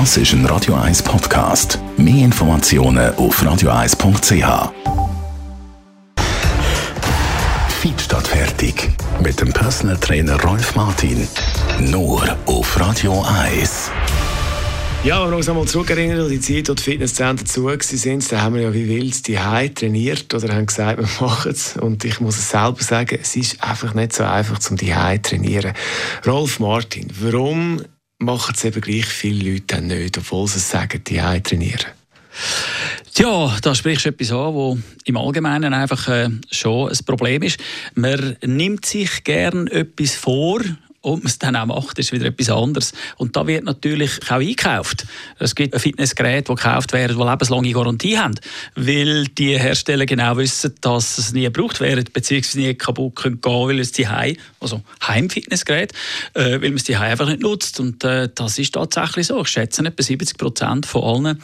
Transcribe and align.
Das 0.00 0.16
ist 0.16 0.32
ein 0.32 0.44
Radio 0.46 0.74
1 0.74 1.04
Podcast. 1.04 1.78
Mehr 1.96 2.24
Informationen 2.24 3.14
auf 3.14 3.40
radio1.ch. 3.40 4.72
Feed 7.80 8.00
statt 8.00 8.26
fertig. 8.26 8.90
Mit 9.22 9.40
dem 9.40 9.52
Personal 9.52 9.96
Trainer 9.98 10.42
Rolf 10.42 10.74
Martin. 10.74 11.28
Nur 11.78 12.36
auf 12.46 12.80
Radio 12.80 13.22
1. 13.22 13.92
Ja, 15.04 15.22
wenn 15.22 15.30
wir 15.30 15.36
uns 15.36 15.48
einmal 15.48 15.66
zurückerinnern 15.66 16.22
an 16.22 16.28
die 16.28 16.40
Zeit, 16.40 16.68
wo 16.68 16.74
die 16.74 16.82
Fitnesszentren 16.82 17.46
zu 17.46 17.66
waren, 17.66 18.22
da 18.30 18.40
haben 18.40 18.56
wir 18.56 18.62
ja 18.62 18.74
wie 18.74 18.88
wild 18.88 19.28
die 19.28 19.38
Hause 19.38 19.74
trainiert 19.74 20.34
oder 20.34 20.52
haben 20.52 20.66
gesagt, 20.66 20.98
wir 20.98 21.24
machen 21.24 21.52
es. 21.52 21.76
Und 21.76 22.04
ich 22.04 22.18
muss 22.18 22.36
es 22.36 22.50
selber 22.50 22.82
sagen, 22.82 23.16
es 23.22 23.36
ist 23.36 23.62
einfach 23.62 23.94
nicht 23.94 24.12
so 24.12 24.24
einfach, 24.24 24.58
um 24.68 24.76
die 24.76 24.92
Hause 24.92 25.22
zu 25.22 25.30
trainieren. 25.30 25.72
Rolf 26.26 26.58
Martin, 26.58 27.06
warum 27.20 27.80
machen 28.18 28.54
es 28.56 28.64
eben 28.64 28.80
gleich 28.80 29.06
viele 29.06 29.52
Leute 29.52 29.64
dann 29.68 29.86
nicht, 29.88 30.18
obwohl 30.18 30.48
sie 30.48 30.58
sagen, 30.58 31.02
die 31.04 31.22
Hause 31.22 31.42
trainieren? 31.42 31.86
Ja, 33.16 33.56
da 33.62 33.74
sprichst 33.74 34.06
du 34.06 34.08
etwas 34.08 34.32
an, 34.32 34.54
wo 34.54 34.78
im 35.04 35.16
Allgemeinen 35.16 35.72
einfach 35.72 36.08
äh, 36.08 36.30
schon 36.50 36.90
ein 36.90 36.98
Problem 37.06 37.42
ist. 37.42 37.60
Man 37.94 38.36
nimmt 38.42 38.84
sich 38.84 39.22
gern 39.22 39.68
etwas 39.68 40.14
vor, 40.14 40.60
und 41.04 41.22
man 41.22 41.30
es 41.30 41.38
dann 41.38 41.54
auch 41.54 41.66
macht, 41.66 41.98
ist 41.98 42.12
wieder 42.12 42.26
etwas 42.26 42.48
anderes. 42.48 42.92
Und 43.18 43.36
da 43.36 43.46
wird 43.46 43.64
natürlich 43.64 44.10
auch 44.26 44.36
eingekauft. 44.36 45.04
Es 45.38 45.54
gibt 45.54 45.78
Fitnessgeräte, 45.78 46.52
die 46.52 46.56
gekauft 46.56 46.94
werden, 46.94 47.18
die 47.18 47.22
lebenslange 47.22 47.72
Garantie 47.72 48.18
haben, 48.18 48.34
weil 48.74 49.26
die 49.26 49.58
Hersteller 49.58 50.06
genau 50.06 50.38
wissen, 50.38 50.74
dass 50.80 51.18
es 51.18 51.32
nie 51.32 51.42
gebraucht 51.42 51.80
werden, 51.80 52.04
beziehungsweise 52.10 52.58
nie 52.58 52.74
kaputt 52.74 53.16
gehen 53.16 53.40
können, 53.42 53.68
weil 53.68 53.80
es 53.80 53.92
die 53.92 54.08
Heim, 54.08 54.36
also 54.60 54.80
Heimfitnessgerät, 55.06 55.92
äh, 56.32 56.52
weil 56.52 56.60
man 56.60 56.76
es 56.76 56.84
die 56.84 56.96
einfach 56.96 57.26
nicht 57.26 57.42
nutzt. 57.42 57.80
Und 57.80 58.02
äh, 58.02 58.30
das 58.34 58.58
ist 58.58 58.72
tatsächlich 58.72 59.26
so. 59.26 59.42
Ich 59.42 59.48
schätze, 59.48 59.84
etwa 59.84 60.02
70 60.02 60.38
Prozent 60.38 60.86
von 60.86 61.02
allen 61.02 61.42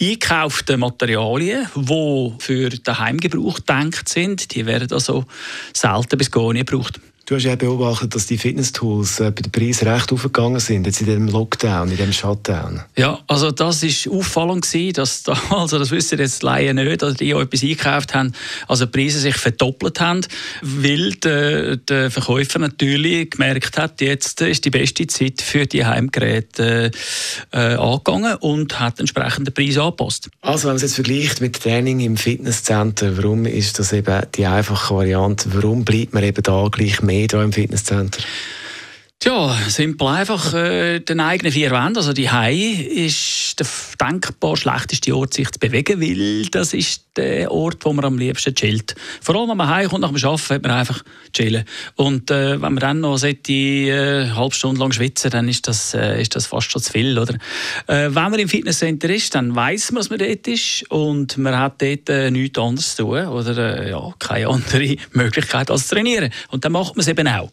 eingekauften 0.00 0.78
Materialien, 0.78 1.66
die 1.74 2.32
für 2.38 2.68
den 2.70 2.98
Heimgebrauch 2.98 3.56
gedacht 3.56 4.08
sind, 4.08 4.54
die 4.54 4.64
werden 4.64 4.92
also 4.92 5.24
selten 5.72 6.18
bis 6.18 6.30
gar 6.30 6.52
nicht 6.52 6.68
gebraucht. 6.68 7.00
Du 7.32 7.36
hast 7.36 7.44
ja 7.44 7.56
beobachtet, 7.56 8.14
dass 8.14 8.26
die 8.26 8.36
Fitness-Tools 8.36 9.20
äh, 9.20 9.30
bei 9.30 9.40
den 9.40 9.50
Preisen 9.50 9.88
recht 9.88 10.12
aufgegangen 10.12 10.60
sind, 10.60 10.86
jetzt 10.86 11.00
in 11.00 11.06
diesem 11.06 11.28
Lockdown, 11.28 11.88
in 11.88 11.96
diesem 11.96 12.12
Shutdown. 12.12 12.82
Ja, 12.94 13.20
also 13.26 13.50
das 13.50 13.82
war 13.82 14.12
auffallend 14.12 14.68
gewesen, 14.68 14.92
dass 14.92 15.22
da, 15.22 15.32
also 15.50 15.78
das 15.78 15.90
wissen 15.92 16.18
jetzt 16.18 16.42
Laien 16.42 16.76
nicht, 16.76 17.00
dass 17.00 17.14
die 17.14 17.34
auch 17.34 17.40
etwas 17.40 17.62
eingekauft 17.62 18.12
haben, 18.12 18.34
also 18.68 18.84
die 18.84 18.90
Preise 18.90 19.18
sich 19.18 19.36
verdoppelt 19.36 19.98
haben, 19.98 20.20
weil 20.60 21.12
der, 21.12 21.76
der 21.78 22.10
Verkäufer 22.10 22.58
natürlich 22.58 23.30
gemerkt 23.30 23.78
hat, 23.78 24.02
jetzt 24.02 24.42
ist 24.42 24.66
die 24.66 24.70
beste 24.70 25.06
Zeit 25.06 25.40
für 25.40 25.64
die 25.64 25.86
Heimgeräte 25.86 26.90
äh, 27.50 27.56
angegangen 27.56 28.34
und 28.40 28.78
hat 28.78 29.00
entsprechend 29.00 29.46
den 29.46 29.54
Preis 29.54 29.78
angepasst. 29.78 30.28
Also 30.42 30.64
wenn 30.64 30.72
man 30.72 30.76
es 30.76 30.82
jetzt 30.82 30.96
vergleicht 30.96 31.40
mit 31.40 31.62
Training 31.62 32.00
im 32.00 32.18
Fitnesscenter, 32.18 33.16
warum 33.16 33.46
ist 33.46 33.78
das 33.78 33.94
eben 33.94 34.20
die 34.34 34.44
einfache 34.44 34.94
Variante, 34.94 35.48
warum 35.54 35.86
bleibt 35.86 36.12
man 36.12 36.24
eben 36.24 36.42
da 36.42 36.68
gleich 36.70 37.00
mehr 37.00 37.21
mehr 37.22 37.28
hier 37.30 37.44
im 37.44 37.52
Fitnesscenter? 37.52 38.22
Tja, 39.22 39.56
simpel 39.68 40.08
einfach 40.08 40.52
äh, 40.52 40.98
den 40.98 41.20
eigenen 41.20 41.52
vier 41.52 41.70
Wänden. 41.70 41.98
Also 41.98 42.12
die 42.12 42.28
Hai 42.28 42.56
ist 42.56 43.54
der 43.60 43.68
denkbar 44.00 44.56
schlechteste 44.56 45.14
Ort, 45.14 45.34
sich 45.34 45.48
zu 45.48 45.60
bewegen, 45.60 46.00
weil 46.00 46.46
das 46.46 46.74
ist 46.74 47.04
der 47.16 47.52
Ort, 47.52 47.84
wo 47.84 47.92
man 47.92 48.04
am 48.04 48.18
liebsten 48.18 48.52
chillt. 48.52 48.96
Vor 49.20 49.36
allem, 49.36 49.50
wenn 49.50 49.58
man 49.58 49.68
heimkommt 49.68 50.00
nach 50.00 50.12
dem 50.12 50.24
Arbeiten, 50.24 50.54
hat 50.54 50.62
man 50.62 50.72
einfach 50.72 51.04
chillen. 51.32 51.64
Und 51.94 52.32
äh, 52.32 52.52
wenn 52.52 52.60
man 52.60 52.76
dann 52.76 53.00
noch 53.00 53.16
sollte, 53.16 53.52
äh, 53.52 54.22
eine 54.22 54.36
halbe 54.36 54.56
Stunde 54.56 54.80
lang 54.80 54.90
schwitzen, 54.90 55.30
dann 55.30 55.48
ist 55.48 55.68
das, 55.68 55.94
äh, 55.94 56.20
ist 56.20 56.34
das 56.34 56.46
fast 56.46 56.72
schon 56.72 56.82
zu 56.82 56.90
viel. 56.90 57.16
Oder? 57.16 57.34
Äh, 57.86 58.06
wenn 58.06 58.12
man 58.14 58.40
im 58.40 58.48
Fitnesscenter 58.48 59.08
ist, 59.08 59.36
dann 59.36 59.54
weiß 59.54 59.92
man, 59.92 60.00
dass 60.00 60.10
man 60.10 60.18
dort 60.18 60.48
ist 60.48 60.90
und 60.90 61.38
man 61.38 61.56
hat 61.56 61.80
dort 61.80 62.08
äh, 62.08 62.30
nichts 62.32 62.58
anderes 62.58 62.96
zu 62.96 63.04
tun 63.04 63.26
oder 63.26 63.82
äh, 63.82 63.90
ja, 63.90 64.14
keine 64.18 64.48
andere 64.48 64.96
Möglichkeit 65.12 65.70
als 65.70 65.86
zu 65.86 65.94
trainieren. 65.94 66.32
Und 66.48 66.64
dann 66.64 66.72
macht 66.72 66.96
man 66.96 67.02
es 67.02 67.08
eben 67.08 67.28
auch. 67.28 67.50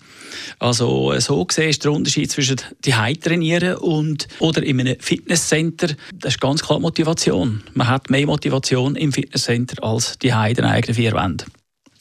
Also 0.57 1.19
so 1.19 1.45
ist 1.67 1.83
der 1.83 1.91
Unterschied 1.91 2.31
zwischen 2.31 2.57
die 2.85 2.91
trainieren 2.91 3.75
und 3.77 4.27
oder 4.39 4.63
in 4.63 4.79
einem 4.79 4.99
Fitnesscenter, 4.99 5.89
das 6.13 6.35
ist 6.35 6.41
ganz 6.41 6.61
klar 6.61 6.79
Motivation. 6.79 7.63
Man 7.73 7.87
hat 7.87 8.09
mehr 8.09 8.25
Motivation 8.25 8.95
im 8.95 9.11
Fitnesscenter 9.11 9.83
als 9.83 10.17
die 10.19 10.29
den 10.29 10.65
eigenen 10.65 10.95
vier 10.95 11.13
Wände. 11.13 11.45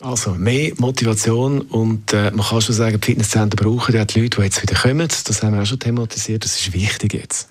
Also 0.01 0.31
mehr 0.35 0.73
Motivation 0.77 1.61
und 1.61 2.13
äh, 2.13 2.31
man 2.31 2.47
kann 2.47 2.61
schon 2.61 2.75
sagen, 2.75 3.01
die 3.01 3.05
Fitnesscenter 3.07 3.57
brauchen 3.57 3.93
die 3.93 3.99
Leute, 3.99 4.29
die 4.29 4.43
jetzt 4.43 4.63
wieder 4.63 4.77
kommen. 4.77 5.09
Das 5.09 5.43
haben 5.43 5.55
wir 5.55 5.63
auch 5.63 5.67
schon 5.67 5.81
thematisiert. 5.81 6.45
Das 6.45 6.61
ist 6.61 6.73
wichtig 6.73 7.15
jetzt. 7.15 7.49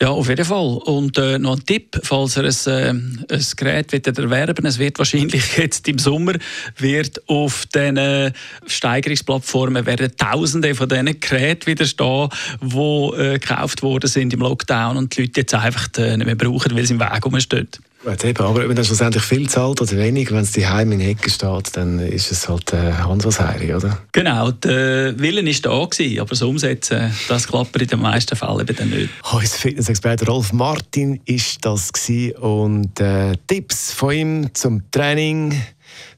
Ja, 0.00 0.10
auf 0.10 0.28
jeden 0.28 0.44
Fall. 0.44 0.78
Und 0.84 1.18
äh, 1.18 1.40
noch 1.40 1.56
ein 1.56 1.66
Tipp, 1.66 1.98
falls 2.04 2.36
ihr 2.36 2.44
ein, 2.44 3.24
äh, 3.28 3.34
ein 3.34 3.46
Gerät 3.56 3.92
wollt 3.92 4.06
erwerben 4.06 4.64
es 4.64 4.78
wird 4.78 4.96
wahrscheinlich 4.98 5.56
jetzt 5.56 5.88
im 5.88 5.98
Sommer 5.98 6.34
wird 6.76 7.28
auf 7.28 7.66
den 7.66 8.32
Steigerungsplattformen 8.64 9.86
werden 9.86 10.16
Tausende 10.16 10.76
von 10.76 10.88
diesen 10.88 11.18
Geräten 11.18 11.66
wieder 11.66 11.84
stehen, 11.84 12.28
die 12.60 12.76
äh, 12.76 13.38
gekauft 13.40 13.82
worden 13.82 14.08
sind 14.08 14.32
im 14.32 14.40
Lockdown 14.40 14.96
und 14.96 15.16
die 15.16 15.22
Leute 15.22 15.40
jetzt 15.40 15.54
einfach 15.54 15.88
äh, 15.96 16.16
nicht 16.16 16.26
mehr 16.26 16.36
brauchen, 16.36 16.76
weil 16.76 16.86
sie 16.86 16.94
im 16.94 17.00
Weg 17.00 17.26
rumstehen. 17.26 17.68
Gut, 18.08 18.24
eben, 18.24 18.42
aber 18.42 18.66
wenn 18.66 18.76
er 18.76 18.84
schlussendlich 18.84 19.22
viel 19.22 19.50
zahlt 19.50 19.82
oder 19.82 19.92
wenig, 19.98 20.30
wenn 20.30 20.38
es 20.38 20.52
die 20.52 20.66
Heim 20.66 20.92
in 20.92 21.00
Hecke 21.00 21.28
steht, 21.28 21.76
dann 21.76 21.98
ist 21.98 22.32
es 22.32 22.48
halt 22.48 22.72
äh, 22.72 22.94
Hans 22.94 23.26
was 23.26 23.38
Heiri, 23.38 23.74
oder? 23.74 23.98
Genau, 24.12 24.50
der 24.50 25.18
Willen 25.18 25.44
war 25.44 25.52
da, 25.52 25.84
gewesen, 25.84 26.18
aber 26.18 26.30
das 26.30 26.40
Umsetzen, 26.40 27.12
das 27.28 27.46
klappt 27.46 27.76
in 27.76 27.86
den 27.86 28.00
meisten 28.00 28.34
Fällen 28.34 28.60
eben 28.60 28.74
dann 28.74 28.88
nicht. 28.88 29.10
Unser 29.30 29.58
Fitnessexperte 29.58 30.24
Rolf 30.24 30.54
Martin 30.54 31.20
ist 31.26 31.62
das 31.66 31.92
gewesen 31.92 32.34
und 32.38 32.98
äh, 32.98 33.36
Tipps 33.46 33.92
von 33.92 34.14
ihm 34.14 34.54
zum 34.54 34.90
Training, 34.90 35.60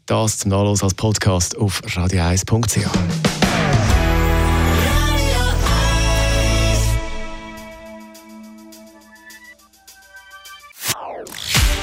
das 0.07 0.39
zum 0.39 0.53
Nachlesen 0.53 0.85
als 0.85 0.95
Podcast 0.95 1.59
auf 1.59 1.83
radio1.ch. 1.83 3.30